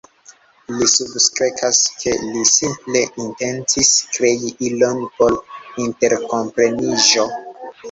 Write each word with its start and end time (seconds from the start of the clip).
Li 0.77 0.85
substrekas, 0.93 1.81
ke 2.03 2.13
li 2.29 2.41
simple 2.53 3.03
intencis 3.25 3.93
krei 4.17 4.51
ilon 4.71 5.05
por 5.21 5.39
interkompreniĝo. 5.87 7.31